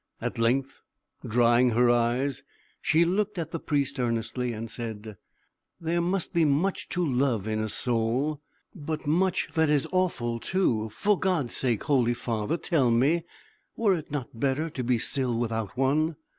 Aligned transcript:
At 0.19 0.39
length 0.39 0.81
drying 1.23 1.69
her 1.69 1.91
eyes, 1.91 2.41
she 2.81 3.05
looked 3.05 3.37
at 3.37 3.51
the 3.51 3.59
Priest 3.59 3.99
earnestly 3.99 4.51
and 4.51 4.67
said, 4.67 5.15
"There 5.79 6.01
must 6.01 6.33
be 6.33 6.43
much 6.43 6.89
to 6.89 7.05
love 7.05 7.47
in 7.47 7.59
a 7.59 7.69
soul, 7.69 8.41
but 8.73 9.05
much 9.05 9.49
that 9.53 9.69
is 9.69 9.87
awful 9.91 10.39
too. 10.39 10.89
For 10.89 11.19
God's 11.19 11.55
sake, 11.55 11.83
holy 11.83 12.15
father, 12.15 12.57
tell 12.57 12.89
me 12.89 13.25
were 13.77 13.93
it 13.93 14.09
not 14.09 14.39
better 14.39 14.71
to 14.71 14.83
be 14.83 14.97
still 14.97 15.37
without 15.37 15.77
one?" 15.77 16.15